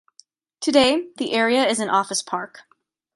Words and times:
Today, 0.61 1.09
the 1.17 1.31
area 1.33 1.63
is 1.67 1.79
an 1.79 1.91
office 1.91 2.23
park. 2.23 2.61